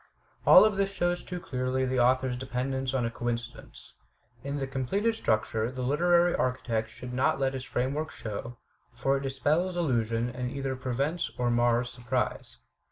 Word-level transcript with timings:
All 0.47 0.65
of 0.65 0.77
this 0.77 0.91
shows 0.91 1.21
too 1.21 1.39
clearly 1.39 1.85
the 1.85 1.99
author's 1.99 2.35
dependence 2.35 2.91
on 2.95 3.05
a 3.05 3.11
coincidence. 3.11 3.93
In 4.43 4.57
the 4.57 4.65
completed 4.65 5.13
structure 5.13 5.69
the 5.69 5.83
literary 5.83 6.33
archi 6.33 6.63
tect 6.71 6.87
should 6.87 7.13
not 7.13 7.39
let 7.39 7.53
his 7.53 7.63
framework 7.63 8.09
show, 8.09 8.57
for 8.91 9.17
it 9.17 9.21
dispels 9.21 9.77
illusion 9.77 10.27
and 10.31 10.49
either 10.49 10.75
prevents 10.75 11.29
or 11.37 11.51
mars 11.51 11.91
surprise. 11.91 12.57